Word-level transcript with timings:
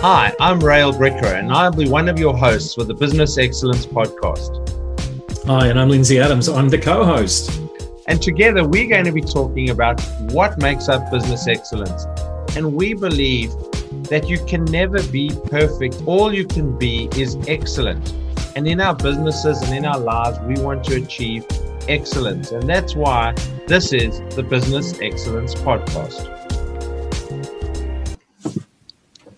Hi, 0.00 0.32
I'm 0.38 0.60
Rael 0.60 0.92
Bricker, 0.92 1.36
and 1.36 1.50
I'll 1.50 1.72
be 1.72 1.88
one 1.88 2.08
of 2.08 2.20
your 2.20 2.36
hosts 2.36 2.72
for 2.72 2.84
the 2.84 2.94
Business 2.94 3.36
Excellence 3.36 3.84
Podcast. 3.84 5.44
Hi, 5.44 5.66
and 5.66 5.80
I'm 5.80 5.88
Lindsay 5.88 6.20
Adams. 6.20 6.48
I'm 6.48 6.68
the 6.68 6.78
co 6.78 7.04
host. 7.04 7.60
And 8.06 8.22
together 8.22 8.62
we're 8.62 8.88
going 8.88 9.06
to 9.06 9.12
be 9.12 9.22
talking 9.22 9.70
about 9.70 10.00
what 10.30 10.56
makes 10.62 10.88
up 10.88 11.10
business 11.10 11.48
excellence. 11.48 12.06
And 12.54 12.74
we 12.74 12.94
believe 12.94 13.50
that 14.04 14.28
you 14.28 14.38
can 14.44 14.64
never 14.66 15.02
be 15.08 15.32
perfect. 15.46 16.00
All 16.06 16.32
you 16.32 16.46
can 16.46 16.78
be 16.78 17.08
is 17.16 17.36
excellent. 17.48 18.14
And 18.54 18.68
in 18.68 18.80
our 18.80 18.94
businesses 18.94 19.60
and 19.62 19.76
in 19.76 19.84
our 19.84 19.98
lives, 19.98 20.38
we 20.46 20.62
want 20.62 20.84
to 20.84 21.02
achieve 21.02 21.44
excellence. 21.88 22.52
And 22.52 22.70
that's 22.70 22.94
why 22.94 23.34
this 23.66 23.92
is 23.92 24.20
the 24.36 24.44
Business 24.44 25.00
Excellence 25.00 25.56
Podcast. 25.56 26.47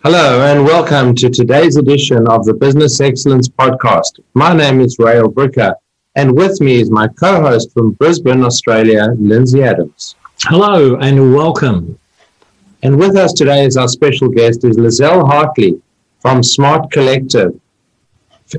Hello 0.03 0.41
and 0.41 0.64
welcome 0.64 1.14
to 1.17 1.29
today's 1.29 1.77
edition 1.77 2.27
of 2.29 2.46
the 2.46 2.54
Business 2.54 3.03
Excellence 3.03 3.50
Podcast. 3.50 4.21
My 4.32 4.54
name 4.54 4.81
is 4.81 4.96
Rael 4.99 5.31
Bricker 5.31 5.75
and 6.17 6.35
with 6.35 6.58
me 6.63 6.81
is 6.81 6.91
my 6.91 7.07
co-host 7.07 7.71
from 7.75 7.93
Brisbane, 7.93 8.43
Australia, 8.43 9.08
Lindsay 9.18 9.63
Adams. 9.63 10.17
Hello 10.44 10.96
and 10.96 11.35
welcome. 11.35 11.99
And 12.82 12.99
with 12.99 13.14
us 13.14 13.35
today 13.35 13.67
as 13.67 13.77
our 13.77 13.89
special 13.89 14.31
guest 14.31 14.64
is 14.64 14.79
Lizelle 14.79 15.29
Hartley 15.29 15.82
from 16.21 16.43
Smart 16.43 16.91
Collective. 16.91 17.61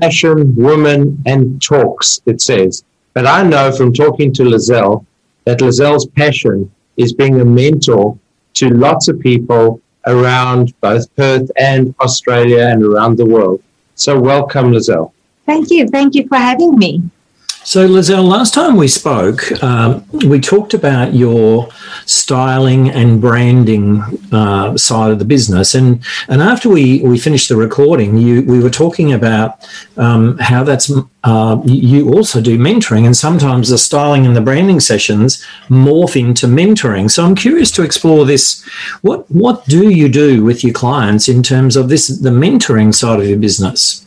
Fashion, 0.00 0.54
woman 0.54 1.20
and 1.26 1.60
talks, 1.60 2.20
it 2.24 2.40
says. 2.40 2.84
But 3.14 3.26
I 3.26 3.42
know 3.42 3.72
from 3.72 3.92
talking 3.92 4.32
to 4.34 4.44
Lizelle 4.44 5.04
that 5.44 5.58
Lizelle's 5.58 6.06
passion 6.06 6.70
is 6.96 7.12
being 7.12 7.40
a 7.40 7.44
mentor 7.44 8.16
to 8.54 8.68
lots 8.68 9.08
of 9.08 9.18
people 9.18 9.80
around 10.06 10.72
both 10.80 11.14
Perth 11.16 11.50
and 11.56 11.94
Australia 12.00 12.68
and 12.68 12.82
around 12.82 13.16
the 13.16 13.26
world. 13.26 13.62
So, 13.94 14.18
welcome, 14.18 14.72
Lizelle. 14.72 15.12
Thank 15.46 15.70
you. 15.70 15.88
Thank 15.88 16.14
you 16.14 16.26
for 16.28 16.36
having 16.36 16.78
me. 16.78 17.02
So, 17.64 17.88
Lizelle, 17.88 18.26
last 18.26 18.54
time 18.54 18.76
we 18.76 18.88
spoke, 18.88 19.62
um, 19.62 20.04
we 20.10 20.40
talked 20.40 20.74
about 20.74 21.14
your 21.14 21.68
styling 22.06 22.90
and 22.90 23.20
branding 23.20 24.02
uh, 24.32 24.76
side 24.76 25.12
of 25.12 25.20
the 25.20 25.24
business, 25.24 25.72
and 25.72 26.02
and 26.26 26.42
after 26.42 26.68
we 26.68 27.02
we 27.02 27.18
finished 27.18 27.48
the 27.48 27.54
recording, 27.54 28.18
you 28.18 28.42
we 28.42 28.58
were 28.58 28.70
talking 28.70 29.12
about 29.12 29.64
um, 29.96 30.36
how 30.38 30.64
that's 30.64 30.90
uh, 31.22 31.62
you 31.64 32.12
also 32.12 32.40
do 32.40 32.58
mentoring, 32.58 33.06
and 33.06 33.16
sometimes 33.16 33.68
the 33.68 33.78
styling 33.78 34.26
and 34.26 34.34
the 34.34 34.40
branding 34.40 34.80
sessions 34.80 35.40
morph 35.68 36.16
into 36.16 36.48
mentoring. 36.48 37.08
So, 37.08 37.24
I'm 37.24 37.36
curious 37.36 37.70
to 37.72 37.84
explore 37.84 38.24
this. 38.24 38.68
What 39.02 39.30
what 39.30 39.64
do 39.66 39.88
you 39.88 40.08
do 40.08 40.42
with 40.42 40.64
your 40.64 40.74
clients 40.74 41.28
in 41.28 41.44
terms 41.44 41.76
of 41.76 41.88
this 41.88 42.08
the 42.08 42.30
mentoring 42.30 42.92
side 42.92 43.20
of 43.20 43.28
your 43.28 43.38
business? 43.38 44.04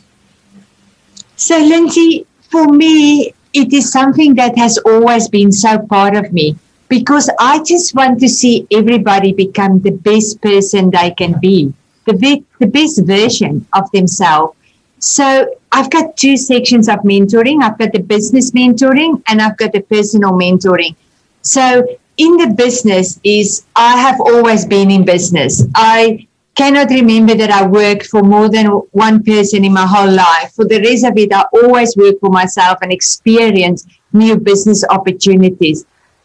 So, 1.36 1.56
Lindsay, 1.56 2.26
for 2.50 2.68
me, 2.68 3.32
it 3.56 3.72
is 3.72 3.90
something 3.90 4.34
that 4.34 4.56
has 4.58 4.76
always 4.78 5.28
been 5.28 5.50
so 5.50 5.78
part 5.78 6.14
of 6.14 6.32
me 6.32 6.56
because 6.88 7.30
I 7.40 7.62
just 7.62 7.94
want 7.94 8.20
to 8.20 8.28
see 8.28 8.66
everybody 8.70 9.32
become 9.32 9.80
the 9.80 9.92
best 9.92 10.42
person 10.42 10.90
they 10.90 11.10
can 11.12 11.40
be, 11.40 11.72
the, 12.04 12.44
the 12.60 12.66
best 12.66 13.02
version 13.04 13.66
of 13.72 13.90
themselves. 13.92 14.56
So 14.98 15.56
I've 15.72 15.90
got 15.90 16.16
two 16.16 16.36
sections 16.36 16.88
of 16.88 16.98
mentoring. 17.00 17.62
I've 17.62 17.78
got 17.78 17.92
the 17.92 18.00
business 18.00 18.50
mentoring 18.50 19.22
and 19.26 19.40
I've 19.40 19.56
got 19.56 19.72
the 19.72 19.80
personal 19.80 20.32
mentoring. 20.32 20.94
So 21.40 21.86
in 22.18 22.36
the 22.36 22.54
business 22.56 23.18
is 23.24 23.64
I 23.74 23.96
have 23.98 24.20
always 24.20 24.66
been 24.66 24.90
in 24.90 25.04
business. 25.04 25.64
I 25.74 26.25
cannot 26.56 26.88
remember 26.90 27.34
that 27.34 27.50
I 27.50 27.66
worked 27.66 28.06
for 28.06 28.22
more 28.22 28.48
than 28.48 28.66
one 29.06 29.22
person 29.22 29.64
in 29.64 29.72
my 29.74 29.86
whole 29.86 30.10
life. 30.10 30.52
For 30.54 30.64
the 30.64 30.80
rest 30.80 31.04
of 31.04 31.16
it, 31.18 31.32
I 31.32 31.44
always 31.52 31.96
work 31.96 32.18
for 32.18 32.30
myself 32.30 32.78
and 32.82 32.90
experience 32.90 33.86
new 34.12 34.36
business 34.38 34.82
opportunities. 34.90 35.84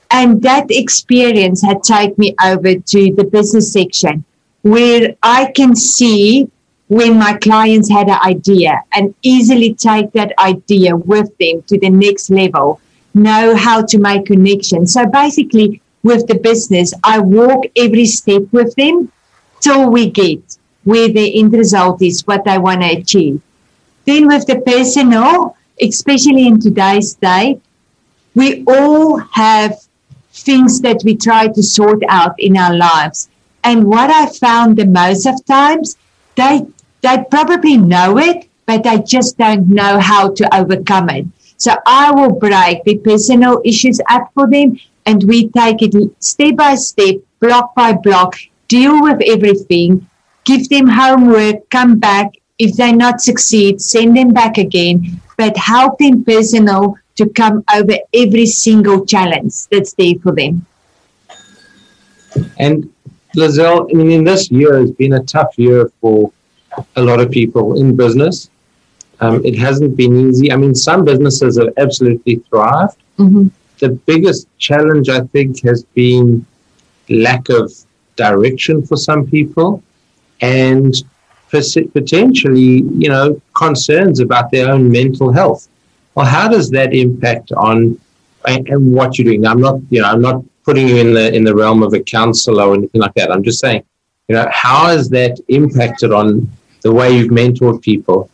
And 0.09 0.41
that 0.41 0.67
experience 0.69 1.61
had 1.61 1.83
taken 1.83 2.16
me 2.17 2.35
over 2.44 2.75
to 2.75 3.13
the 3.13 3.25
business 3.25 3.72
section 3.72 4.23
where 4.61 5.16
I 5.22 5.51
can 5.51 5.75
see 5.75 6.50
when 6.88 7.17
my 7.17 7.33
clients 7.38 7.89
had 7.89 8.09
an 8.09 8.19
idea 8.23 8.81
and 8.94 9.13
easily 9.22 9.73
take 9.73 10.11
that 10.11 10.33
idea 10.39 10.95
with 10.95 11.29
them 11.38 11.61
to 11.63 11.79
the 11.79 11.89
next 11.89 12.29
level, 12.29 12.79
know 13.13 13.56
how 13.56 13.81
to 13.85 13.97
make 13.97 14.25
connections. 14.25 14.94
So 14.94 15.06
basically, 15.06 15.81
with 16.03 16.27
the 16.27 16.35
business, 16.35 16.94
I 17.03 17.19
walk 17.19 17.66
every 17.77 18.06
step 18.06 18.44
with 18.51 18.75
them 18.75 19.11
till 19.61 19.89
we 19.89 20.09
get 20.09 20.57
where 20.83 21.07
the 21.09 21.39
end 21.39 21.53
result 21.53 22.01
is 22.01 22.25
what 22.25 22.44
they 22.44 22.57
want 22.57 22.81
to 22.81 22.97
achieve. 22.97 23.41
Then 24.05 24.27
with 24.27 24.47
the 24.47 24.59
personal, 24.61 25.55
especially 25.81 26.47
in 26.47 26.59
today's 26.59 27.13
day, 27.13 27.61
we 28.33 28.63
all 28.66 29.17
have 29.17 29.79
things 30.33 30.81
that 30.81 31.01
we 31.03 31.16
try 31.16 31.47
to 31.47 31.61
sort 31.61 32.01
out 32.09 32.35
in 32.39 32.57
our 32.57 32.75
lives. 32.75 33.29
And 33.63 33.85
what 33.85 34.09
I 34.09 34.25
found 34.27 34.77
the 34.77 34.85
most 34.85 35.25
of 35.27 35.45
times, 35.45 35.97
they 36.35 36.66
they 37.01 37.25
probably 37.29 37.77
know 37.77 38.17
it, 38.17 38.47
but 38.66 38.83
they 38.83 39.00
just 39.00 39.38
don't 39.38 39.67
know 39.67 40.00
how 40.00 40.33
to 40.33 40.55
overcome 40.55 41.09
it. 41.09 41.25
So 41.57 41.75
I 41.85 42.11
will 42.11 42.31
break 42.31 42.83
the 42.83 42.97
personal 42.97 43.61
issues 43.66 44.00
up 44.09 44.31
for 44.33 44.50
them 44.50 44.79
and 45.05 45.23
we 45.23 45.50
take 45.50 45.81
it 45.81 45.94
step 46.23 46.55
by 46.55 46.75
step, 46.75 47.16
block 47.39 47.75
by 47.75 47.94
block, 47.94 48.35
deal 48.71 49.01
with 49.01 49.19
everything, 49.27 50.07
give 50.45 50.69
them 50.69 50.87
homework, 50.87 51.69
come 51.69 51.99
back. 51.99 52.27
If 52.57 52.77
they 52.77 52.91
not 52.93 53.19
succeed, 53.19 53.81
send 53.81 54.15
them 54.15 54.31
back 54.31 54.57
again, 54.57 55.19
but 55.37 55.57
help 55.57 55.97
them 55.99 56.23
personal 56.23 56.95
to 57.15 57.27
come 57.29 57.63
over 57.75 57.95
every 58.13 58.45
single 58.45 59.05
challenge 59.05 59.53
that's 59.71 59.93
there 59.93 60.15
for 60.23 60.31
them. 60.33 60.65
And 62.57 62.89
Lizelle, 63.35 63.89
I 63.91 63.93
mean, 63.93 64.11
in 64.11 64.23
this 64.23 64.49
year 64.49 64.79
has 64.79 64.91
been 64.91 65.13
a 65.13 65.23
tough 65.23 65.53
year 65.57 65.91
for 65.99 66.31
a 66.95 67.01
lot 67.01 67.19
of 67.19 67.29
people 67.29 67.77
in 67.81 67.97
business. 67.97 68.49
Um, 69.19 69.43
it 69.45 69.57
hasn't 69.57 69.97
been 69.97 70.29
easy. 70.29 70.51
I 70.51 70.55
mean, 70.55 70.73
some 70.73 71.03
businesses 71.03 71.57
have 71.59 71.73
absolutely 71.77 72.35
thrived. 72.47 72.97
Mm-hmm. 73.19 73.47
The 73.79 73.89
biggest 74.11 74.47
challenge, 74.57 75.09
I 75.09 75.21
think, 75.33 75.61
has 75.63 75.83
been 75.83 76.45
lack 77.09 77.49
of 77.49 77.73
direction 78.16 78.85
for 78.85 78.97
some 78.97 79.27
people 79.27 79.83
and 80.41 80.94
potentially, 81.49 82.83
you 83.03 83.09
know, 83.09 83.41
concerns 83.55 84.19
about 84.19 84.51
their 84.51 84.72
own 84.72 84.89
mental 84.89 85.31
health. 85.31 85.67
Well, 86.16 86.25
how 86.25 86.47
does 86.47 86.69
that 86.71 86.94
impact 86.94 87.51
on 87.53 88.00
and 88.45 88.94
what 88.94 89.17
you're 89.17 89.25
doing? 89.25 89.45
I'm 89.45 89.61
not, 89.61 89.79
you 89.89 90.01
know, 90.01 90.07
I'm 90.07 90.21
not 90.21 90.44
putting 90.63 90.88
you 90.88 90.97
in 90.97 91.13
the 91.13 91.33
in 91.33 91.44
the 91.44 91.55
realm 91.55 91.83
of 91.83 91.94
a 91.94 92.00
counselor 92.00 92.63
or 92.63 92.75
anything 92.75 93.01
like 93.01 93.13
that. 93.16 93.31
I'm 93.31 93.44
just 93.44 93.59
saying, 93.59 93.83
you 94.27 94.35
know, 94.35 94.47
how 94.51 94.88
has 94.88 95.09
that 95.09 95.39
impacted 95.47 96.11
on 96.11 96.50
the 96.81 96.91
way 96.91 97.16
you've 97.16 97.31
mentored 97.31 97.81
people? 97.81 98.29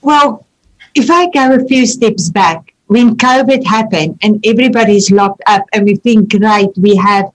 Well, 0.00 0.46
if 0.94 1.10
I 1.10 1.28
go 1.30 1.54
a 1.54 1.64
few 1.66 1.86
steps 1.86 2.30
back, 2.30 2.72
when 2.86 3.16
COVID 3.16 3.64
happened 3.64 4.18
and 4.22 4.44
everybody's 4.46 5.10
locked 5.10 5.42
up 5.46 5.64
and 5.72 5.84
we 5.84 5.96
think, 5.96 6.32
right, 6.40 6.70
we 6.76 6.96
have 6.96 7.26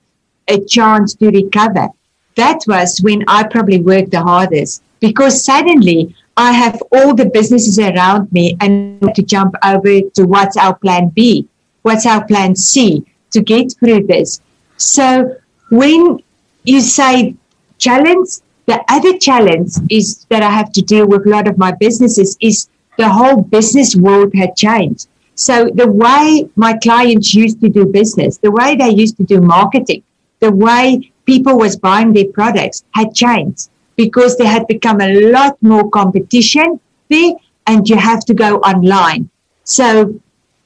a 0.47 0.59
chance 0.65 1.13
to 1.15 1.29
recover. 1.29 1.89
That 2.35 2.59
was 2.67 2.99
when 3.01 3.23
I 3.27 3.43
probably 3.43 3.81
worked 3.81 4.11
the 4.11 4.21
hardest 4.21 4.83
because 4.99 5.43
suddenly 5.43 6.15
I 6.37 6.53
have 6.53 6.81
all 6.91 7.13
the 7.13 7.25
businesses 7.25 7.77
around 7.77 8.31
me 8.31 8.57
and 8.61 9.13
to 9.15 9.21
jump 9.21 9.55
over 9.63 10.01
to 10.01 10.23
what's 10.23 10.57
our 10.57 10.75
plan 10.75 11.09
B, 11.09 11.47
what's 11.81 12.05
our 12.05 12.25
plan 12.25 12.55
C 12.55 13.05
to 13.31 13.41
get 13.41 13.73
through 13.79 14.07
this. 14.07 14.41
So 14.77 15.35
when 15.69 16.23
you 16.63 16.81
say 16.81 17.35
challenge, 17.77 18.29
the 18.65 18.83
other 18.89 19.17
challenge 19.17 19.73
is 19.89 20.25
that 20.29 20.43
I 20.43 20.49
have 20.49 20.71
to 20.73 20.81
deal 20.81 21.07
with 21.07 21.25
a 21.25 21.29
lot 21.29 21.47
of 21.47 21.57
my 21.57 21.73
businesses 21.73 22.37
is 22.39 22.69
the 22.97 23.09
whole 23.09 23.41
business 23.41 23.95
world 23.95 24.33
had 24.35 24.55
changed. 24.55 25.07
So 25.35 25.69
the 25.73 25.91
way 25.91 26.49
my 26.55 26.77
clients 26.77 27.33
used 27.33 27.61
to 27.61 27.69
do 27.69 27.85
business, 27.85 28.37
the 28.37 28.51
way 28.51 28.75
they 28.75 28.89
used 28.89 29.17
to 29.17 29.23
do 29.23 29.41
marketing, 29.41 30.03
the 30.41 30.51
way 30.51 31.11
people 31.25 31.57
was 31.57 31.77
buying 31.77 32.13
their 32.13 32.31
products 32.39 32.83
had 32.91 33.13
changed 33.13 33.69
because 33.95 34.37
there 34.37 34.47
had 34.47 34.67
become 34.67 34.99
a 34.99 35.29
lot 35.29 35.55
more 35.61 35.89
competition 35.89 36.79
there 37.09 37.33
and 37.67 37.87
you 37.87 37.95
have 37.95 38.25
to 38.25 38.33
go 38.33 38.57
online. 38.57 39.29
So 39.63 40.19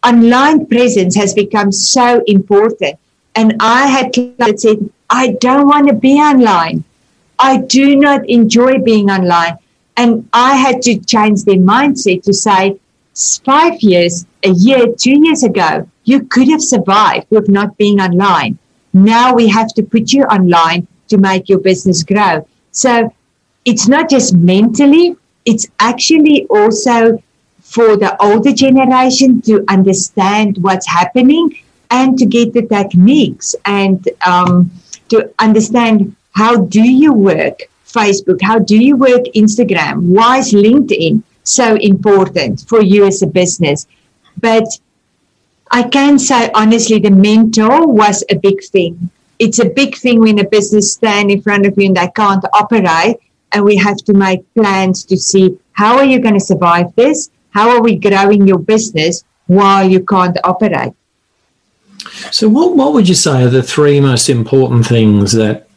online 0.03 0.65
presence 0.65 1.15
has 1.15 1.33
become 1.33 1.71
so 1.71 2.23
important. 2.25 2.97
And 3.35 3.55
I 3.59 3.87
had 3.87 4.13
clients 4.13 4.63
said, 4.63 4.89
I 5.09 5.35
don't 5.41 5.67
want 5.67 5.87
to 5.89 5.93
be 5.93 6.13
online. 6.13 6.83
I 7.37 7.57
do 7.57 7.95
not 7.97 8.27
enjoy 8.29 8.79
being 8.79 9.09
online. 9.09 9.57
And 9.97 10.29
I 10.31 10.55
had 10.55 10.81
to 10.83 10.97
change 10.97 11.43
their 11.43 11.57
mindset 11.57 12.23
to 12.23 12.33
say, 12.33 12.79
five 13.45 13.81
years, 13.81 14.25
a 14.43 14.49
year, 14.49 14.87
two 14.97 15.17
years 15.25 15.43
ago, 15.43 15.89
you 16.03 16.23
could 16.23 16.47
have 16.49 16.61
survived 16.61 17.27
with 17.29 17.49
not 17.49 17.77
being 17.77 17.99
online. 17.99 18.57
Now 18.95 19.33
we 19.35 19.47
have 19.49 19.67
to 19.73 19.83
put 19.83 20.13
you 20.13 20.23
online 20.23 20.87
to 21.09 21.17
make 21.17 21.49
your 21.49 21.59
business 21.59 22.01
grow. 22.01 22.47
So 22.71 23.13
it's 23.65 23.87
not 23.87 24.09
just 24.09 24.33
mentally, 24.33 25.17
it's 25.45 25.67
actually 25.79 26.45
also 26.49 27.21
for 27.61 27.97
the 27.97 28.15
older 28.23 28.53
generation 28.53 29.41
to 29.41 29.65
understand 29.67 30.57
what's 30.61 30.87
happening 30.87 31.61
and 31.91 32.17
to 32.17 32.25
get 32.25 32.53
the 32.53 32.65
techniques 32.65 33.53
and 33.65 34.07
um, 34.25 34.71
to 35.09 35.29
understand 35.39 36.15
how 36.31 36.55
do 36.57 36.81
you 36.81 37.11
work 37.11 37.63
Facebook, 37.85 38.41
how 38.41 38.59
do 38.59 38.77
you 38.77 38.95
work 38.95 39.23
Instagram, 39.35 40.03
why 40.03 40.37
is 40.37 40.53
LinkedIn 40.53 41.21
so 41.43 41.75
important 41.75 42.65
for 42.67 42.81
you 42.81 43.05
as 43.05 43.21
a 43.21 43.27
business. 43.27 43.87
But 44.39 44.65
I 45.75 45.83
can 45.83 46.17
say 46.17 46.49
honestly, 46.55 46.99
the 46.99 47.09
mentor 47.09 47.85
was 47.85 48.23
a 48.29 48.35
big 48.35 48.63
thing. 48.63 49.09
It's 49.39 49.59
a 49.59 49.65
big 49.65 49.97
thing 49.97 50.21
when 50.21 50.39
a 50.39 50.47
business 50.47 50.93
stand 50.93 51.29
in 51.31 51.41
front 51.41 51.65
of 51.65 51.77
you 51.77 51.87
and 51.87 51.97
they 51.97 52.09
can't 52.15 52.45
operate, 52.53 53.17
and 53.51 53.65
we 53.65 53.75
have 53.75 53.97
to 54.07 54.13
make 54.13 54.41
plans 54.53 55.03
to 55.03 55.17
see 55.17 55.59
how 55.73 55.97
are 55.97 56.05
you 56.05 56.19
going 56.19 56.35
to 56.35 56.45
survive 56.53 56.95
this? 56.95 57.29
How 57.49 57.69
are 57.71 57.81
we 57.81 57.97
growing 57.97 58.47
your 58.47 58.57
business 58.57 59.25
while 59.47 59.83
you 59.85 59.99
can't 60.05 60.37
operate? 60.45 60.93
So, 62.31 62.47
what, 62.47 62.77
what 62.77 62.93
would 62.93 63.09
you 63.09 63.15
say 63.15 63.43
are 63.43 63.49
the 63.49 63.61
three 63.61 63.99
most 63.99 64.29
important 64.29 64.85
things 64.85 65.33
that 65.33 65.67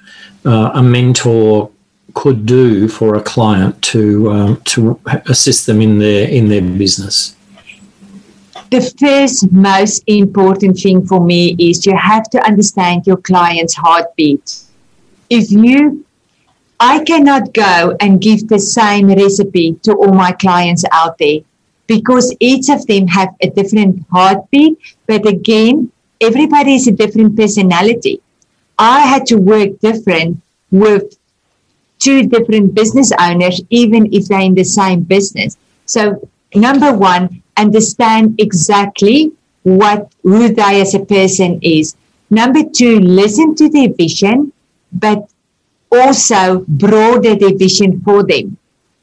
uh, 0.44 0.70
a 0.74 0.82
mentor 0.82 1.72
could 2.14 2.46
do 2.46 2.86
for 2.86 3.16
a 3.16 3.20
client 3.20 3.82
to 3.90 4.30
um, 4.30 4.60
to 4.72 5.00
assist 5.26 5.66
them 5.66 5.82
in 5.82 5.98
their 5.98 6.28
in 6.28 6.50
their 6.50 6.62
business? 6.62 7.34
The 8.70 8.94
first 8.98 9.50
most 9.50 10.02
important 10.06 10.78
thing 10.78 11.06
for 11.06 11.24
me 11.24 11.56
is 11.58 11.86
you 11.86 11.96
have 11.96 12.28
to 12.30 12.42
understand 12.46 13.06
your 13.06 13.16
client's 13.16 13.74
heartbeat. 13.74 14.60
If 15.30 15.50
you 15.50 16.04
I 16.80 17.02
cannot 17.02 17.54
go 17.54 17.96
and 18.00 18.20
give 18.20 18.46
the 18.46 18.58
same 18.60 19.08
recipe 19.08 19.74
to 19.82 19.94
all 19.94 20.12
my 20.12 20.30
clients 20.30 20.84
out 20.92 21.18
there 21.18 21.40
because 21.88 22.34
each 22.38 22.68
of 22.68 22.86
them 22.86 23.08
have 23.08 23.34
a 23.40 23.50
different 23.50 24.06
heartbeat. 24.12 24.78
But 25.06 25.26
again, 25.26 25.90
everybody 26.20 26.76
is 26.76 26.86
a 26.86 26.92
different 26.92 27.36
personality. 27.36 28.20
I 28.78 29.00
had 29.00 29.26
to 29.26 29.36
work 29.36 29.80
different 29.80 30.40
with 30.70 31.18
two 31.98 32.28
different 32.28 32.74
business 32.74 33.10
owners, 33.18 33.60
even 33.70 34.12
if 34.12 34.28
they're 34.28 34.40
in 34.40 34.54
the 34.54 34.64
same 34.64 35.02
business. 35.02 35.56
So, 35.86 36.28
number 36.54 36.92
one, 36.92 37.42
understand 37.56 38.40
exactly 38.40 39.32
what 39.62 40.10
they 40.24 40.80
as 40.80 40.94
a 40.94 41.04
person 41.04 41.58
is. 41.62 41.96
Number 42.30 42.62
two, 42.62 43.00
listen 43.00 43.54
to 43.56 43.68
their 43.68 43.92
vision, 43.92 44.52
but 44.92 45.28
also 45.90 46.64
broaden 46.68 47.38
their 47.38 47.56
vision 47.56 48.00
for 48.02 48.22
them 48.22 48.56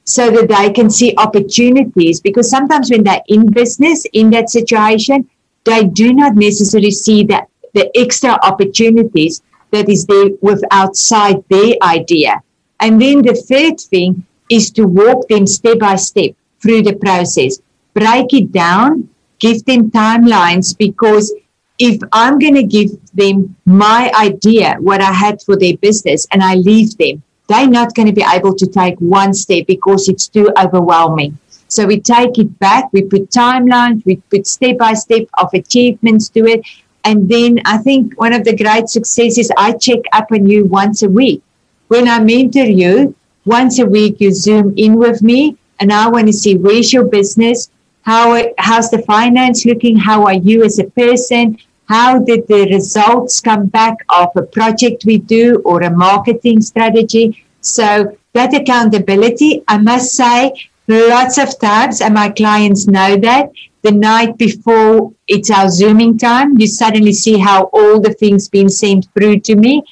so 0.04 0.30
that 0.30 0.48
they 0.48 0.72
can 0.72 0.90
see 0.90 1.14
opportunities. 1.18 2.22
Because 2.22 2.50
sometimes 2.50 2.90
when 2.92 3.04
they're 3.04 3.22
in 3.28 3.48
business, 3.48 4.06
in 4.14 4.30
that 4.32 4.50
situation, 4.50 5.30
they 5.64 5.86
do 5.86 6.14
not 6.14 6.36
necessarily 6.36 6.92
see 6.92 7.24
that 7.26 7.50
the 7.74 7.90
extra 7.98 8.38
opportunities 8.44 9.42
that 9.72 9.90
is 9.90 10.06
there 10.06 10.30
with 10.42 10.64
outside 10.72 11.44
their 11.50 11.74
idea. 11.82 12.42
And 12.80 13.02
then 13.02 13.24
the 13.24 13.34
third 13.34 13.80
thing 13.80 14.26
is 14.50 14.70
to 14.72 14.86
walk 14.86 15.28
them 15.28 15.48
step 15.48 15.80
by 15.80 15.96
step 15.96 16.36
through 16.66 16.82
the 16.82 16.96
process. 16.96 17.60
Break 17.94 18.34
it 18.34 18.52
down, 18.52 19.08
give 19.38 19.64
them 19.66 19.92
timelines 19.92 20.76
because 20.76 21.32
if 21.78 22.02
I'm 22.12 22.40
going 22.40 22.56
to 22.56 22.64
give 22.64 22.90
them 23.14 23.56
my 23.66 24.12
idea, 24.18 24.78
what 24.80 25.00
I 25.00 25.12
had 25.12 25.44
for 25.44 25.56
their 25.56 25.78
business, 25.78 26.26
and 26.32 26.42
I 26.42 26.56
leave 26.56 26.98
them, 26.98 27.22
they're 27.48 27.68
not 27.68 27.94
going 27.94 28.08
to 28.08 28.14
be 28.14 28.26
able 28.34 28.56
to 28.56 28.66
take 28.66 28.98
one 28.98 29.34
step 29.34 29.68
because 29.68 30.10
it's 30.10 30.28
too 30.28 30.50
overwhelming. 30.58 31.38
So 31.68 31.86
we 31.86 32.00
take 32.00 32.40
it 32.40 32.58
back, 32.58 32.92
we 32.92 33.04
put 33.04 33.30
timelines, 33.30 34.04
we 34.06 34.16
put 34.16 34.48
step 34.48 34.80
by 34.80 34.94
step 34.94 35.26
of 35.38 35.54
achievements 35.54 36.30
to 36.30 36.46
it. 36.46 36.62
And 37.04 37.30
then 37.30 37.62
I 37.66 37.78
think 37.78 38.20
one 38.20 38.34
of 38.34 38.44
the 38.44 38.56
great 38.56 38.90
successes, 38.90 39.52
I 39.56 39.74
check 39.74 40.00
up 40.14 40.32
on 40.32 40.48
you 40.48 40.66
once 40.66 41.04
a 41.04 41.10
week. 41.10 41.44
When 41.90 42.08
I 42.08 42.20
mentor 42.20 42.64
you, 42.64 43.14
once 43.46 43.78
a 43.78 43.86
week 43.86 44.20
you 44.20 44.34
zoom 44.34 44.74
in 44.76 44.96
with 44.96 45.22
me 45.22 45.58
and 45.80 45.92
I 45.92 46.10
want 46.10 46.28
to 46.28 46.34
see 46.34 46.58
where's 46.58 46.94
your 46.94 47.06
business, 47.06 47.70
how 48.04 48.42
how's 48.58 48.90
the 48.90 49.02
finance 49.04 49.66
looking, 49.66 49.98
how 49.98 50.26
are 50.26 50.34
you 50.34 50.64
as 50.64 50.80
a 50.80 50.86
person, 50.86 51.58
how 51.88 52.20
did 52.20 52.48
the 52.48 52.68
results 52.72 53.40
come 53.40 53.68
back 53.68 53.98
of 54.10 54.30
a 54.36 54.44
project 54.44 55.06
we 55.06 55.18
do 55.18 55.62
or 55.66 55.82
a 55.82 55.90
marketing 55.90 56.62
strategy. 56.62 57.44
So 57.62 58.18
that 58.34 58.54
accountability, 58.54 59.64
I 59.68 59.78
must 59.78 60.14
say, 60.14 60.54
lots 60.88 61.38
of 61.38 61.60
times, 61.60 62.02
and 62.02 62.14
my 62.14 62.30
clients 62.30 62.88
know 62.88 63.18
that, 63.18 63.52
the 63.82 63.92
night 63.92 64.38
before 64.38 65.14
it's 65.28 65.52
our 65.52 65.70
Zooming 65.70 66.18
time, 66.18 66.60
you 66.60 66.68
suddenly 66.68 67.14
see 67.14 67.38
how 67.38 67.66
all 67.66 68.02
the 68.02 68.14
things 68.14 68.50
being 68.50 68.70
sent 68.70 69.08
through 69.14 69.42
to 69.42 69.56
me, 69.56 69.84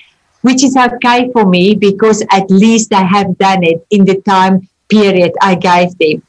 which 0.41 0.63
is 0.63 0.75
okay 0.75 1.31
for 1.31 1.45
me 1.45 1.75
because 1.75 2.23
at 2.31 2.49
least 2.49 2.91
I 2.91 3.03
have 3.03 3.37
done 3.37 3.63
it 3.63 3.85
in 3.91 4.03
the 4.03 4.19
time 4.21 4.67
period 4.93 5.33
I 5.41 5.55
gave 5.55 5.97
them. 5.97 6.21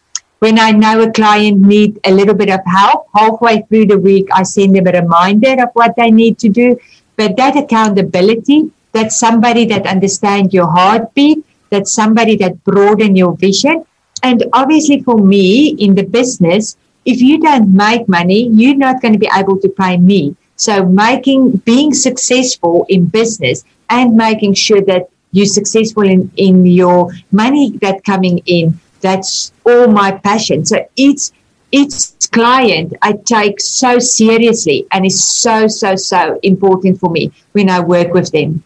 When 0.44 0.58
I 0.58 0.70
know 0.72 1.00
a 1.02 1.10
client 1.10 1.58
need 1.72 2.00
a 2.04 2.12
little 2.12 2.34
bit 2.34 2.50
of 2.50 2.60
help, 2.66 3.08
halfway 3.14 3.62
through 3.62 3.86
the 3.86 3.98
week, 3.98 4.28
I 4.32 4.42
send 4.42 4.76
them 4.76 4.86
a 4.86 4.92
reminder 5.00 5.54
of 5.64 5.70
what 5.72 5.96
they 5.96 6.10
need 6.10 6.38
to 6.44 6.48
do. 6.48 6.78
But 7.16 7.36
that 7.36 7.56
accountability, 7.56 8.70
that's 8.92 9.18
somebody 9.18 9.64
that 9.72 9.86
understands 9.86 10.52
your 10.52 10.70
heartbeat, 10.70 11.44
that's 11.70 11.92
somebody 11.92 12.36
that 12.42 12.62
broaden 12.64 13.16
your 13.16 13.36
vision. 13.36 13.84
And 14.22 14.44
obviously 14.52 15.00
for 15.02 15.18
me 15.18 15.74
in 15.86 15.94
the 15.94 16.04
business, 16.04 16.76
if 17.04 17.20
you 17.20 17.40
don't 17.40 17.74
make 17.74 18.08
money, 18.08 18.48
you're 18.48 18.76
not 18.76 19.02
going 19.02 19.12
to 19.12 19.18
be 19.18 19.30
able 19.36 19.58
to 19.60 19.68
pay 19.68 19.96
me. 19.96 20.36
So 20.56 20.84
making, 20.86 21.56
being 21.64 21.92
successful 21.92 22.86
in 22.88 23.06
business 23.06 23.64
and 23.90 24.16
making 24.16 24.54
sure 24.54 24.80
that 24.82 25.10
you're 25.34 25.54
successful 25.60 26.04
in, 26.04 26.30
in 26.36 26.64
your 26.64 27.10
money 27.32 27.76
that 27.82 28.04
coming 28.04 28.38
in 28.46 28.78
that's 29.04 29.52
all 29.66 29.86
my 29.86 30.10
passion. 30.12 30.64
So 30.64 30.76
each 30.96 31.30
each 31.70 31.94
client 32.32 32.94
I 33.02 33.12
take 33.12 33.60
so 33.60 33.98
seriously 33.98 34.86
and 34.92 35.04
is 35.04 35.22
so 35.22 35.66
so 35.66 35.94
so 35.94 36.38
important 36.42 36.98
for 36.98 37.10
me 37.10 37.30
when 37.52 37.68
I 37.68 37.80
work 37.80 38.14
with 38.14 38.30
them. 38.32 38.62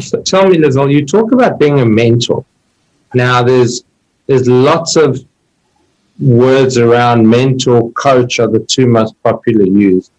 So 0.00 0.20
tell 0.20 0.46
me, 0.48 0.58
Lizelle, 0.58 0.92
you 0.92 1.06
talk 1.06 1.32
about 1.32 1.58
being 1.58 1.80
a 1.80 1.86
mentor. 1.86 2.44
Now 3.14 3.42
there's 3.42 3.84
there's 4.26 4.46
lots 4.48 4.96
of 4.96 5.24
words 6.20 6.76
around 6.76 7.28
mentor, 7.28 7.90
coach 7.92 8.38
are 8.38 8.48
the 8.48 8.64
two 8.74 8.86
most 8.86 9.14
popular 9.22 9.64
used. 9.64 10.10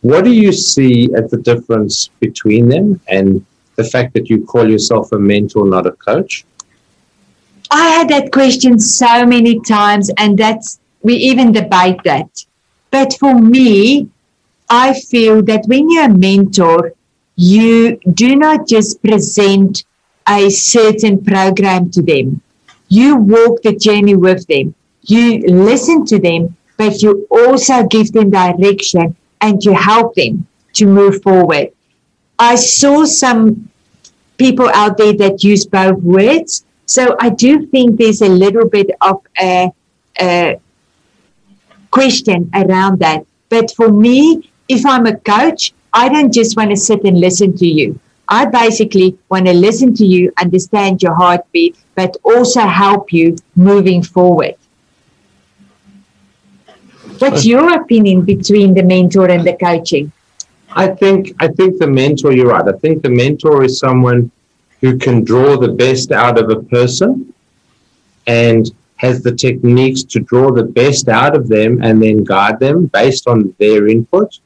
What 0.00 0.24
do 0.24 0.32
you 0.32 0.52
see 0.52 1.10
as 1.14 1.30
the 1.30 1.36
difference 1.36 2.08
between 2.18 2.68
them 2.68 3.00
and 3.06 3.44
the 3.76 3.84
fact 3.84 4.14
that 4.14 4.28
you 4.28 4.44
call 4.44 4.68
yourself 4.68 5.12
a 5.12 5.18
mentor, 5.18 5.66
not 5.66 5.86
a 5.86 5.92
coach? 5.92 6.44
I 7.70 7.88
had 7.88 8.08
that 8.08 8.32
question 8.32 8.78
so 8.78 9.24
many 9.24 9.60
times, 9.60 10.10
and 10.18 10.38
that's 10.38 10.80
we 11.02 11.14
even 11.14 11.52
debate 11.52 12.00
that. 12.04 12.44
But 12.90 13.16
for 13.18 13.34
me, 13.34 14.08
I 14.68 14.94
feel 14.94 15.42
that 15.44 15.64
when 15.66 15.90
you're 15.90 16.10
a 16.10 16.16
mentor, 16.16 16.92
you 17.36 17.98
do 18.12 18.36
not 18.36 18.68
just 18.68 19.02
present 19.02 19.84
a 20.28 20.50
certain 20.50 21.24
program 21.24 21.90
to 21.92 22.02
them. 22.02 22.42
You 22.88 23.16
walk 23.16 23.62
the 23.62 23.74
journey 23.74 24.16
with 24.16 24.46
them. 24.46 24.74
You 25.02 25.46
listen 25.46 26.04
to 26.06 26.18
them, 26.18 26.56
but 26.76 27.02
you 27.02 27.26
also 27.30 27.86
give 27.86 28.12
them 28.12 28.30
direction 28.30 29.16
and 29.40 29.64
you 29.64 29.72
help 29.72 30.14
them 30.14 30.46
to 30.74 30.86
move 30.86 31.22
forward. 31.22 31.70
I 32.40 32.56
saw 32.56 33.04
some 33.04 33.70
people 34.38 34.68
out 34.70 34.96
there 34.96 35.12
that 35.12 35.44
use 35.44 35.64
both 35.66 36.00
words 36.02 36.64
so 36.90 37.16
I 37.20 37.28
do 37.30 37.66
think 37.66 37.98
there's 38.00 38.20
a 38.20 38.28
little 38.28 38.68
bit 38.68 38.90
of 39.00 39.22
a, 39.40 39.70
a 40.20 40.60
question 41.92 42.50
around 42.52 42.98
that. 42.98 43.24
But 43.48 43.70
for 43.76 43.92
me, 43.92 44.50
if 44.68 44.84
I'm 44.84 45.06
a 45.06 45.16
coach, 45.16 45.72
I 45.92 46.08
don't 46.08 46.34
just 46.34 46.56
want 46.56 46.70
to 46.70 46.76
sit 46.76 47.04
and 47.04 47.20
listen 47.20 47.56
to 47.58 47.66
you. 47.66 48.00
I 48.26 48.44
basically 48.46 49.16
want 49.28 49.46
to 49.46 49.52
listen 49.52 49.94
to 49.94 50.04
you, 50.04 50.32
understand 50.42 51.00
your 51.00 51.14
heartbeat, 51.14 51.76
but 51.94 52.16
also 52.24 52.62
help 52.62 53.12
you 53.12 53.36
moving 53.54 54.02
forward. 54.02 54.56
What's 57.20 57.46
your 57.46 57.80
opinion 57.80 58.22
between 58.22 58.74
the 58.74 58.82
mentor 58.82 59.30
and 59.30 59.46
the 59.46 59.56
coaching? 59.56 60.10
I 60.72 60.88
think 60.88 61.34
I 61.40 61.48
think 61.48 61.78
the 61.78 61.86
mentor. 61.86 62.32
You're 62.32 62.48
right. 62.48 62.66
I 62.66 62.76
think 62.78 63.02
the 63.02 63.10
mentor 63.10 63.64
is 63.64 63.78
someone 63.78 64.30
who 64.80 64.98
can 64.98 65.24
draw 65.24 65.56
the 65.56 65.72
best 65.72 66.12
out 66.12 66.38
of 66.38 66.50
a 66.50 66.62
person 66.62 67.32
and 68.26 68.70
has 68.96 69.22
the 69.22 69.34
techniques 69.34 70.02
to 70.02 70.20
draw 70.20 70.52
the 70.52 70.62
best 70.62 71.08
out 71.08 71.36
of 71.36 71.48
them 71.48 71.82
and 71.82 72.02
then 72.02 72.22
guide 72.22 72.60
them 72.60 72.86
based 72.86 73.26
on 73.26 73.54
their 73.58 73.88
input. 73.88 74.38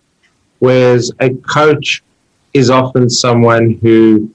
Whereas 0.61 1.13
a 1.21 1.31
coach 1.35 2.03
is 2.53 2.71
often 2.71 3.11
someone 3.11 3.79
who 3.83 4.33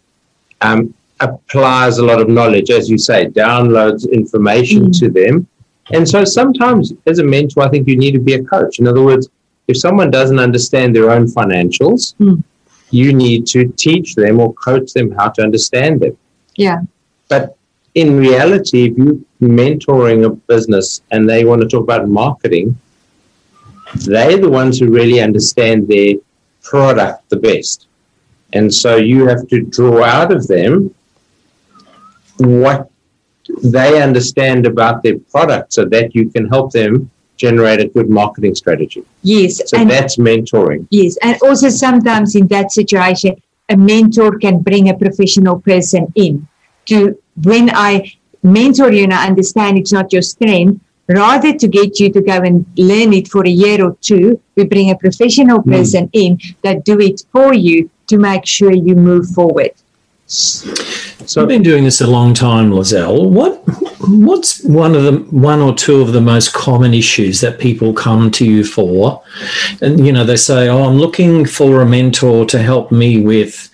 um, 0.61 0.93
applies 1.21 1.97
a 1.97 2.05
lot 2.05 2.21
of 2.21 2.29
knowledge, 2.29 2.69
as 2.69 2.89
you 2.89 2.97
say, 2.97 3.27
downloads 3.27 4.11
information 4.11 4.87
mm. 4.87 4.99
to 4.99 5.09
them. 5.09 5.47
And 5.91 6.07
so 6.07 6.23
sometimes 6.23 6.93
as 7.07 7.19
a 7.19 7.23
mentor, 7.23 7.63
I 7.63 7.69
think 7.69 7.87
you 7.87 7.97
need 7.97 8.11
to 8.11 8.19
be 8.19 8.33
a 8.33 8.43
coach. 8.43 8.79
In 8.79 8.87
other 8.87 9.03
words, 9.03 9.29
if 9.69 9.77
someone 9.77 10.09
doesn't 10.09 10.39
understand 10.39 10.95
their 10.95 11.11
own 11.11 11.27
financials, 11.27 12.15
mm. 12.15 12.43
you 12.89 13.13
need 13.13 13.45
to 13.45 13.71
teach 13.85 14.15
them 14.15 14.39
or 14.39 14.51
coach 14.55 14.93
them 14.93 15.11
how 15.11 15.29
to 15.29 15.43
understand 15.43 15.99
them. 15.99 16.17
Yeah. 16.55 16.81
But 17.27 17.55
in 17.93 18.17
reality, 18.17 18.87
if 18.87 18.97
you're 18.97 19.19
mentoring 19.39 20.25
a 20.25 20.31
business 20.31 21.01
and 21.11 21.29
they 21.29 21.45
want 21.45 21.61
to 21.61 21.67
talk 21.67 21.83
about 21.83 22.09
marketing, 22.09 22.77
they're 24.07 24.39
the 24.39 24.49
ones 24.49 24.79
who 24.79 24.89
really 24.89 25.21
understand 25.21 25.87
their 25.87 26.15
product 26.63 27.29
the 27.29 27.35
best. 27.35 27.87
And 28.53 28.73
so 28.73 28.95
you 28.95 29.27
have 29.27 29.47
to 29.49 29.61
draw 29.61 30.03
out 30.03 30.31
of 30.31 30.47
them 30.47 30.95
what 32.37 32.89
they 33.63 34.01
understand 34.01 34.65
about 34.65 35.03
their 35.03 35.19
product 35.19 35.73
so 35.73 35.85
that 35.85 36.15
you 36.15 36.31
can 36.31 36.47
help 36.49 36.71
them 36.71 37.11
generate 37.39 37.79
a 37.79 37.87
good 37.87 38.09
marketing 38.09 38.53
strategy. 38.53 39.03
Yes. 39.23 39.61
So 39.69 39.83
that's 39.85 40.17
mentoring. 40.17 40.85
Yes. 40.91 41.17
And 41.23 41.41
also 41.41 41.69
sometimes 41.69 42.35
in 42.35 42.47
that 42.47 42.71
situation, 42.71 43.41
a 43.69 43.77
mentor 43.77 44.37
can 44.37 44.61
bring 44.61 44.89
a 44.89 44.95
professional 44.97 45.59
person 45.61 46.11
in 46.15 46.47
to 46.85 47.17
when 47.43 47.69
I 47.69 48.13
mentor 48.43 48.91
you 48.91 49.03
and 49.03 49.13
I 49.13 49.27
understand 49.27 49.77
it's 49.77 49.93
not 49.93 50.11
your 50.11 50.21
strength, 50.21 50.81
rather 51.07 51.53
to 51.53 51.67
get 51.67 51.99
you 51.99 52.11
to 52.11 52.21
go 52.21 52.37
and 52.49 52.65
learn 52.77 53.13
it 53.13 53.27
for 53.27 53.45
a 53.45 53.49
year 53.49 53.83
or 53.83 53.95
two, 54.01 54.41
we 54.55 54.65
bring 54.65 54.91
a 54.91 54.97
professional 54.97 55.59
hmm. 55.61 55.71
person 55.71 56.07
mm. 56.07 56.23
in 56.23 56.39
that 56.63 56.85
do 56.85 56.99
it 56.99 57.23
for 57.31 57.53
you 57.53 57.89
to 58.07 58.17
make 58.17 58.45
sure 58.45 58.71
you 58.71 58.95
move 58.95 59.27
forward. 59.29 59.71
So 60.29 61.41
I've 61.41 61.47
been 61.47 61.63
doing 61.63 61.83
this 61.83 62.01
a 62.01 62.07
long 62.07 62.35
time, 62.35 62.69
Lizelle. 62.69 63.27
What 63.31 63.63
what's 64.07 64.63
one 64.63 64.95
of 64.95 65.03
the 65.03 65.17
one 65.31 65.59
or 65.59 65.73
two 65.73 66.01
of 66.01 66.13
the 66.13 66.21
most 66.21 66.53
common 66.53 66.93
issues 66.93 67.41
that 67.41 67.57
people 67.57 67.93
come 67.93 68.29
to 68.31 68.45
you 68.45 68.63
for? 68.63 69.23
And 69.81 70.05
you 70.05 70.13
know, 70.13 70.23
they 70.23 70.35
say, 70.35 70.69
"Oh, 70.69 70.83
I'm 70.83 70.97
looking 70.97 71.47
for 71.47 71.81
a 71.81 71.85
mentor 71.85 72.45
to 72.45 72.59
help 72.61 72.91
me 72.91 73.21
with 73.21 73.71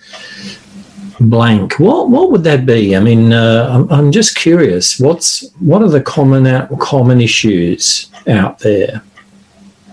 blank." 1.20 1.78
What 1.78 2.08
what 2.08 2.30
would 2.30 2.44
that 2.44 2.64
be? 2.64 2.96
I 2.96 3.00
mean, 3.00 3.34
uh, 3.34 3.68
I'm, 3.70 3.92
I'm 3.92 4.10
just 4.10 4.34
curious. 4.34 4.98
What's 4.98 5.50
what 5.58 5.82
are 5.82 5.90
the 5.90 6.00
common 6.00 6.46
out, 6.46 6.70
common 6.78 7.20
issues 7.20 8.10
out 8.28 8.60
there? 8.60 9.02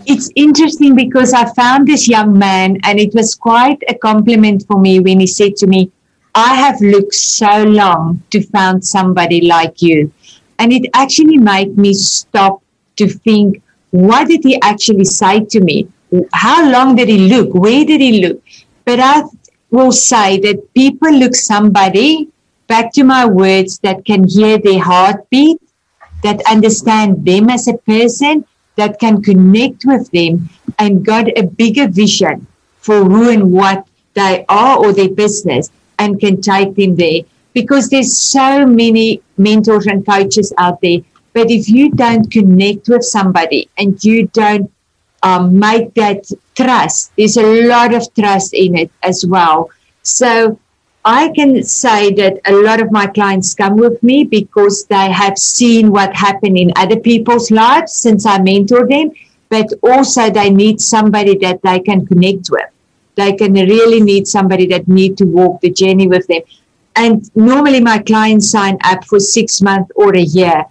It's 0.05 0.29
interesting 0.36 0.96
because 0.96 1.34
I 1.34 1.53
found 1.55 1.89
this 1.89 2.08
young 2.08 2.38
man, 2.38 2.77
and 2.84 3.00
it 3.00 3.13
was 3.13 3.36
quite 3.36 3.84
a 3.89 3.96
compliment 3.96 4.65
for 4.65 4.79
me 4.79 5.01
when 5.01 5.20
he 5.20 5.27
said 5.27 5.58
to 5.58 5.67
me 5.67 5.91
I 6.35 6.55
have 6.55 6.81
looked 6.81 7.13
so 7.13 7.63
long 7.63 8.23
to 8.31 8.41
find 8.41 8.83
somebody 8.83 9.41
like 9.41 9.83
you. 9.83 10.11
And 10.57 10.73
it 10.73 10.89
actually 10.95 11.37
made 11.37 11.77
me 11.77 11.93
stop 11.93 12.63
to 12.95 13.07
think, 13.07 13.61
what 13.91 14.27
did 14.27 14.43
he 14.43 14.59
actually 14.61 15.05
say 15.05 15.45
to 15.45 15.61
me? 15.61 15.87
How 16.33 16.67
long 16.67 16.95
did 16.95 17.09
he 17.09 17.29
look? 17.29 17.53
Where 17.53 17.85
did 17.85 18.01
he 18.01 18.25
look? 18.25 18.41
But 18.83 18.99
I 18.99 19.23
will 19.69 19.91
say 19.91 20.39
that 20.39 20.73
people 20.73 21.11
look 21.11 21.35
somebody, 21.35 22.29
back 22.67 22.91
to 22.93 23.03
my 23.03 23.25
words, 23.25 23.77
that 23.79 24.03
can 24.03 24.27
hear 24.27 24.57
their 24.57 24.81
heartbeat, 24.81 25.61
that 26.23 26.41
understand 26.49 27.25
them 27.25 27.49
as 27.49 27.67
a 27.67 27.77
person, 27.77 28.45
that 28.75 28.99
can 28.99 29.21
connect 29.21 29.85
with 29.85 30.09
them 30.09 30.49
and 30.79 31.05
got 31.05 31.27
a 31.37 31.43
bigger 31.43 31.87
vision 31.87 32.47
for 32.79 33.03
who 33.03 33.29
and 33.29 33.51
what 33.51 33.85
they 34.15 34.45
are 34.49 34.77
or 34.79 34.93
their 34.93 35.09
business 35.09 35.69
and 36.00 36.19
can 36.19 36.41
take 36.41 36.75
them 36.75 36.95
there 36.95 37.21
because 37.53 37.89
there's 37.89 38.17
so 38.17 38.65
many 38.65 39.21
mentors 39.38 39.85
and 39.85 40.05
coaches 40.05 40.53
out 40.57 40.81
there. 40.81 41.00
But 41.33 41.50
if 41.50 41.69
you 41.69 41.91
don't 41.91 42.29
connect 42.31 42.88
with 42.88 43.03
somebody 43.03 43.69
and 43.77 44.03
you 44.03 44.27
don't 44.27 44.71
um, 45.23 45.57
make 45.57 45.93
that 45.95 46.29
trust, 46.55 47.12
there's 47.17 47.38
a 47.38 47.67
lot 47.67 47.93
of 47.93 48.13
trust 48.13 48.53
in 48.53 48.77
it 48.77 48.91
as 49.01 49.25
well. 49.25 49.69
So 50.03 50.59
I 51.05 51.29
can 51.29 51.63
say 51.63 52.13
that 52.13 52.39
a 52.45 52.53
lot 52.53 52.81
of 52.81 52.91
my 52.91 53.07
clients 53.07 53.53
come 53.53 53.77
with 53.77 54.01
me 54.03 54.23
because 54.25 54.85
they 54.85 55.12
have 55.12 55.38
seen 55.38 55.91
what 55.91 56.15
happened 56.15 56.57
in 56.57 56.71
other 56.75 57.00
people's 57.00 57.51
lives 57.51 57.93
since 57.93 58.25
I 58.25 58.39
mentor 58.39 58.88
them, 58.88 59.12
but 59.50 59.67
also 59.81 60.29
they 60.29 60.50
need 60.50 60.79
somebody 60.79 61.38
that 61.39 61.62
they 61.62 61.79
can 61.79 62.05
connect 62.05 62.50
with 62.50 62.72
they 63.15 63.34
can 63.34 63.53
really 63.53 64.01
need 64.01 64.27
somebody 64.27 64.65
that 64.67 64.88
need 64.88 65.17
to 65.17 65.25
walk 65.25 65.62
the 65.62 65.72
journey 65.72 66.08
with 66.08 66.27
them. 66.27 66.41
And 66.96 67.29
normally 67.36 67.82
my 67.82 68.00
clients 68.00 68.50
sign 68.50 68.77
up 68.84 69.05
for 69.05 69.20
six 69.20 69.62
months 69.62 69.91
or 69.96 70.15
a 70.15 70.22
year. 70.22 70.65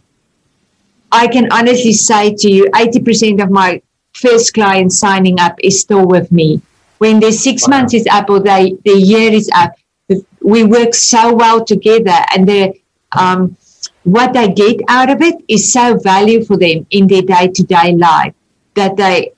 I 1.10 1.26
can 1.26 1.52
honestly 1.52 1.92
say 1.92 2.34
to 2.34 2.50
you, 2.50 2.64
80% 2.74 3.42
of 3.42 3.50
my 3.50 3.82
first 4.14 4.54
clients 4.54 4.98
signing 4.98 5.40
up 5.40 5.56
is 5.62 5.80
still 5.80 6.06
with 6.06 6.30
me. 6.32 6.60
When 6.98 7.20
their 7.20 7.32
six 7.32 7.66
wow. 7.66 7.78
months 7.78 7.94
is 7.94 8.06
up 8.06 8.30
or 8.30 8.40
they, 8.40 8.76
the 8.84 8.96
year 8.96 9.32
is 9.32 9.50
up, 9.54 9.72
we 10.40 10.64
work 10.64 10.94
so 10.94 11.34
well 11.34 11.64
together 11.64 12.18
and 12.34 12.48
the, 12.48 12.74
um, 13.12 13.56
what 14.04 14.32
they 14.32 14.48
get 14.52 14.80
out 14.88 15.10
of 15.10 15.20
it 15.22 15.36
is 15.48 15.72
so 15.72 15.96
valuable 15.98 16.44
for 16.46 16.56
them 16.56 16.86
in 16.90 17.06
their 17.06 17.22
day-to-day 17.22 17.94
life 17.94 18.34
that 18.74 18.96
they 18.96 19.32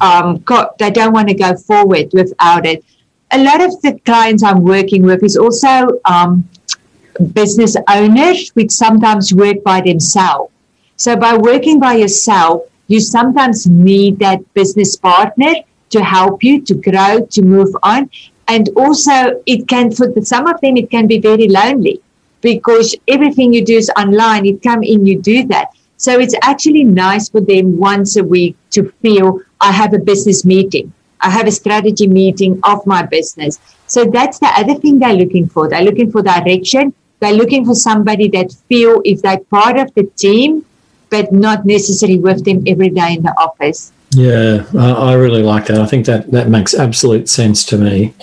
um, 0.00 0.38
got, 0.38 0.78
they 0.78 0.90
don't 0.90 1.12
want 1.12 1.28
to 1.28 1.34
go 1.34 1.56
forward 1.56 2.10
without 2.12 2.66
it. 2.66 2.84
A 3.32 3.42
lot 3.42 3.60
of 3.60 3.80
the 3.82 3.98
clients 4.04 4.42
I'm 4.42 4.62
working 4.62 5.02
with 5.02 5.22
is 5.22 5.36
also 5.36 6.00
um, 6.04 6.48
business 7.32 7.76
owners, 7.88 8.50
which 8.50 8.70
sometimes 8.70 9.32
work 9.34 9.62
by 9.64 9.80
themselves. 9.80 10.52
So 10.96 11.16
by 11.16 11.36
working 11.36 11.80
by 11.80 11.94
yourself, 11.94 12.62
you 12.88 13.00
sometimes 13.00 13.66
need 13.66 14.18
that 14.20 14.40
business 14.54 14.96
partner 14.96 15.54
to 15.90 16.02
help 16.02 16.42
you 16.42 16.62
to 16.62 16.74
grow, 16.74 17.26
to 17.26 17.42
move 17.42 17.74
on. 17.82 18.10
And 18.48 18.68
also 18.76 19.42
it 19.46 19.66
can, 19.68 19.90
for 19.90 20.12
some 20.22 20.46
of 20.46 20.60
them, 20.60 20.76
it 20.76 20.90
can 20.90 21.06
be 21.06 21.18
very 21.18 21.48
lonely 21.48 22.00
because 22.40 22.94
everything 23.08 23.52
you 23.52 23.64
do 23.64 23.76
is 23.76 23.90
online. 23.98 24.44
You 24.44 24.58
come 24.58 24.82
in, 24.82 25.04
you 25.04 25.20
do 25.20 25.44
that. 25.48 25.70
So 25.96 26.18
it's 26.18 26.34
actually 26.42 26.84
nice 26.84 27.28
for 27.28 27.40
them 27.40 27.76
once 27.76 28.16
a 28.16 28.24
week 28.24 28.56
to 28.70 28.92
feel 29.02 29.40
I 29.60 29.72
have 29.72 29.94
a 29.94 29.98
business 29.98 30.44
meeting. 30.44 30.92
I 31.20 31.30
have 31.30 31.46
a 31.46 31.50
strategy 31.50 32.06
meeting 32.06 32.60
of 32.62 32.86
my 32.86 33.02
business. 33.04 33.58
So 33.86 34.04
that's 34.04 34.38
the 34.38 34.46
other 34.46 34.74
thing 34.74 34.98
they're 34.98 35.14
looking 35.14 35.48
for. 35.48 35.68
They're 35.68 35.82
looking 35.82 36.10
for 36.10 36.22
direction. 36.22 36.92
They're 37.20 37.32
looking 37.32 37.64
for 37.64 37.74
somebody 37.74 38.28
that 38.28 38.52
feel 38.68 39.00
if 39.04 39.22
they're 39.22 39.38
part 39.38 39.78
of 39.78 39.92
the 39.94 40.04
team, 40.16 40.66
but 41.08 41.32
not 41.32 41.64
necessarily 41.64 42.18
with 42.18 42.44
them 42.44 42.64
every 42.66 42.90
day 42.90 43.14
in 43.14 43.22
the 43.22 43.34
office. 43.38 43.92
Yeah, 44.10 44.64
I 44.78 45.14
really 45.14 45.42
like 45.42 45.66
that. 45.66 45.80
I 45.80 45.86
think 45.86 46.06
that 46.06 46.30
that 46.30 46.48
makes 46.48 46.74
absolute 46.74 47.28
sense 47.28 47.64
to 47.66 47.78
me. 47.78 48.14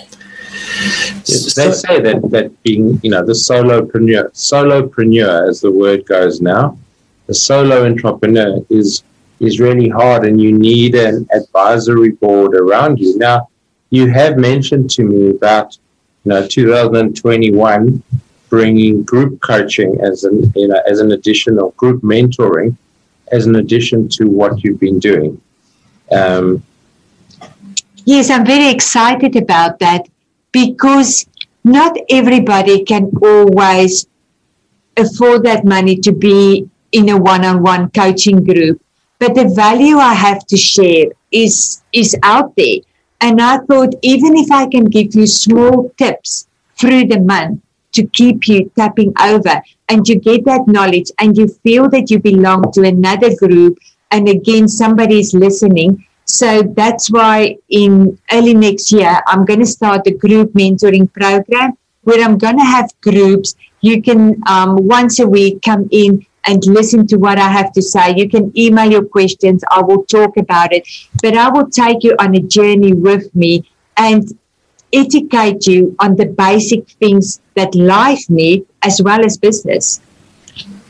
Yes, 1.26 1.54
they 1.54 1.72
say 1.72 2.00
that 2.00 2.30
that 2.30 2.62
being, 2.62 3.00
you 3.02 3.10
know, 3.10 3.24
the 3.24 3.32
solopreneur, 3.32 4.30
solopreneur, 4.32 5.48
as 5.48 5.60
the 5.60 5.70
word 5.70 6.06
goes 6.06 6.40
now, 6.40 6.78
the 7.26 7.34
solo 7.34 7.84
entrepreneur 7.84 8.64
is 8.70 9.02
is 9.46 9.60
really 9.60 9.88
hard 9.88 10.26
and 10.26 10.40
you 10.40 10.52
need 10.52 10.94
an 10.94 11.26
advisory 11.32 12.10
board 12.10 12.54
around 12.54 12.98
you. 12.98 13.16
Now, 13.18 13.48
you 13.90 14.10
have 14.10 14.36
mentioned 14.36 14.90
to 14.90 15.04
me 15.04 15.30
about 15.30 15.78
you 16.24 16.30
know 16.30 16.46
2021 16.46 18.02
bringing 18.48 19.02
group 19.02 19.40
coaching 19.40 20.00
as 20.00 20.24
an 20.24 20.52
you 20.54 20.68
know 20.68 20.80
as 20.88 21.00
an 21.00 21.12
additional 21.12 21.70
group 21.72 22.02
mentoring 22.02 22.76
as 23.32 23.46
an 23.46 23.56
addition 23.56 24.08
to 24.08 24.24
what 24.24 24.62
you've 24.62 24.80
been 24.80 24.98
doing. 24.98 25.40
Um, 26.12 26.62
yes, 28.04 28.30
I'm 28.30 28.44
very 28.44 28.68
excited 28.68 29.36
about 29.36 29.78
that 29.78 30.08
because 30.52 31.26
not 31.64 31.96
everybody 32.10 32.84
can 32.84 33.10
always 33.22 34.06
afford 34.96 35.44
that 35.44 35.64
money 35.64 35.96
to 35.96 36.12
be 36.12 36.68
in 36.92 37.08
a 37.08 37.16
one-on-one 37.16 37.90
coaching 37.90 38.44
group 38.44 38.80
but 39.18 39.34
the 39.34 39.48
value 39.54 39.98
I 39.98 40.14
have 40.14 40.46
to 40.46 40.56
share 40.56 41.06
is 41.30 41.82
is 41.92 42.16
out 42.22 42.54
there. 42.56 42.78
And 43.20 43.40
I 43.40 43.58
thought 43.58 43.94
even 44.02 44.36
if 44.36 44.50
I 44.50 44.66
can 44.66 44.84
give 44.84 45.14
you 45.14 45.26
small 45.26 45.90
tips 45.96 46.46
through 46.78 47.06
the 47.06 47.20
month 47.20 47.60
to 47.92 48.06
keep 48.08 48.48
you 48.48 48.70
tapping 48.76 49.12
over 49.20 49.62
and 49.88 50.06
you 50.08 50.18
get 50.18 50.44
that 50.44 50.66
knowledge 50.66 51.10
and 51.20 51.36
you 51.36 51.48
feel 51.62 51.88
that 51.90 52.10
you 52.10 52.18
belong 52.18 52.70
to 52.72 52.82
another 52.82 53.34
group 53.36 53.78
and 54.10 54.28
again 54.28 54.68
somebody 54.68 55.20
is 55.20 55.32
listening. 55.32 56.06
So 56.26 56.62
that's 56.62 57.10
why 57.10 57.56
in 57.68 58.18
early 58.32 58.54
next 58.54 58.90
year 58.92 59.18
I'm 59.26 59.44
going 59.44 59.60
to 59.60 59.66
start 59.66 60.06
a 60.06 60.10
group 60.10 60.52
mentoring 60.52 61.12
program 61.12 61.78
where 62.02 62.22
I'm 62.22 62.38
going 62.38 62.58
to 62.58 62.64
have 62.64 62.90
groups. 63.00 63.54
You 63.80 64.02
can 64.02 64.42
um, 64.46 64.86
once 64.86 65.20
a 65.20 65.26
week 65.26 65.62
come 65.62 65.88
in 65.90 66.26
and 66.46 66.64
listen 66.66 67.06
to 67.08 67.16
what 67.16 67.38
I 67.38 67.48
have 67.48 67.72
to 67.72 67.82
say. 67.82 68.14
You 68.16 68.28
can 68.28 68.52
email 68.58 68.90
your 68.90 69.04
questions. 69.04 69.62
I 69.70 69.82
will 69.82 70.04
talk 70.04 70.36
about 70.36 70.72
it, 70.72 70.86
but 71.22 71.36
I 71.36 71.48
will 71.50 71.70
take 71.70 72.02
you 72.02 72.14
on 72.18 72.34
a 72.36 72.40
journey 72.40 72.92
with 72.92 73.34
me. 73.34 73.68
And 73.96 74.36
educate 74.94 75.66
you 75.66 75.94
on 75.98 76.16
the 76.16 76.26
basic 76.26 76.88
things 77.02 77.40
that 77.54 77.74
life 77.74 78.30
needs 78.30 78.66
as 78.82 79.02
well 79.02 79.24
as 79.24 79.36
business. 79.36 80.00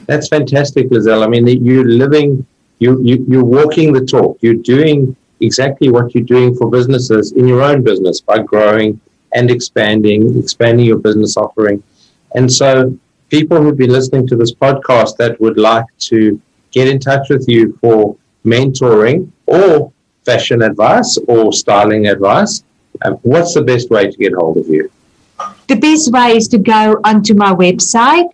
That's 0.07 0.29
fantastic, 0.29 0.91
Lizelle. 0.91 1.25
I 1.25 1.29
mean, 1.29 1.47
you're 1.65 1.87
living, 1.87 2.47
you, 2.79 3.03
you, 3.03 3.25
you're 3.27 3.45
walking 3.45 3.93
the 3.93 4.05
talk. 4.05 4.37
You're 4.43 4.63
doing 4.75 5.17
exactly 5.41 5.91
what 5.91 6.15
you're 6.15 6.25
doing 6.25 6.55
for 6.55 6.71
businesses 6.71 7.33
in 7.33 7.49
your 7.49 7.63
own 7.63 7.83
business 7.83 8.21
by 8.21 8.41
growing 8.41 9.01
and 9.33 9.51
expanding, 9.51 10.39
expanding 10.39 10.85
your 10.85 10.99
business 10.99 11.37
offering. 11.37 11.83
And 12.35 12.53
so, 12.53 12.97
people 13.39 13.61
who've 13.61 13.83
been 13.85 13.95
listening 13.99 14.25
to 14.29 14.37
this 14.37 14.55
podcast 14.55 15.17
that 15.17 15.41
would 15.41 15.59
like 15.59 15.87
to 15.99 16.41
get 16.71 16.87
in 16.87 17.01
touch 17.01 17.29
with 17.31 17.45
you 17.49 17.77
for 17.81 18.17
mentoring 18.55 19.29
or 19.47 19.93
fashion 20.25 20.63
advice 20.63 21.19
or 21.27 21.53
styling 21.53 22.07
advice, 22.07 22.63
um, 23.05 23.15
what's 23.23 23.55
the 23.55 23.63
best 23.63 23.91
way 23.91 24.09
to 24.09 24.17
get 24.25 24.33
hold 24.35 24.57
of 24.57 24.69
you? 24.69 24.89
The 25.67 25.75
best 25.75 26.13
way 26.13 26.37
is 26.37 26.47
to 26.55 26.59
go 26.59 27.01
onto 27.03 27.35
my 27.35 27.53
website, 27.53 28.31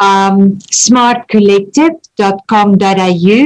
um, 0.00 0.58
smartcollective.com.au. 0.84 3.42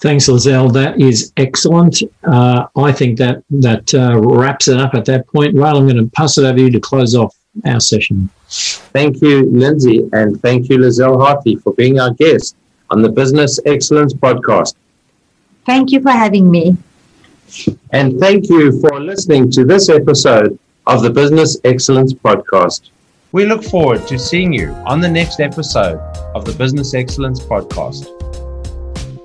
Thanks, 0.00 0.28
Lizelle. 0.28 0.72
That 0.72 1.00
is 1.00 1.32
excellent. 1.36 2.04
Uh, 2.22 2.68
I 2.76 2.92
think 2.92 3.18
that 3.18 3.42
that 3.50 3.92
uh, 3.92 4.16
wraps 4.20 4.68
it 4.68 4.78
up 4.78 4.94
at 4.94 5.04
that 5.06 5.26
point. 5.26 5.56
Right, 5.56 5.74
I'm 5.74 5.88
going 5.88 5.96
to 5.96 6.06
pass 6.14 6.38
it 6.38 6.44
over 6.44 6.56
to 6.56 6.62
you 6.62 6.70
to 6.70 6.78
close 6.78 7.16
off 7.16 7.34
our 7.66 7.80
session. 7.80 8.30
Thank 8.48 9.20
you, 9.20 9.50
Lindsay, 9.50 10.08
and 10.12 10.40
thank 10.40 10.68
you, 10.68 10.78
Lizelle 10.78 11.20
Hartley, 11.20 11.56
for 11.56 11.74
being 11.74 11.98
our 11.98 12.14
guest 12.14 12.54
on 12.90 13.02
the 13.02 13.08
Business 13.08 13.58
Excellence 13.66 14.14
Podcast. 14.14 14.76
Thank 15.68 15.92
you 15.92 16.00
for 16.00 16.10
having 16.10 16.50
me. 16.50 16.78
And 17.92 18.18
thank 18.18 18.48
you 18.48 18.80
for 18.80 19.00
listening 19.00 19.50
to 19.50 19.66
this 19.66 19.90
episode 19.90 20.58
of 20.86 21.02
the 21.02 21.10
Business 21.10 21.58
Excellence 21.62 22.14
Podcast. 22.14 22.88
We 23.32 23.44
look 23.44 23.62
forward 23.62 24.06
to 24.06 24.18
seeing 24.18 24.50
you 24.50 24.70
on 24.86 25.02
the 25.02 25.10
next 25.10 25.40
episode 25.40 25.98
of 26.34 26.46
the 26.46 26.52
Business 26.52 26.94
Excellence 26.94 27.40
Podcast. 27.40 28.17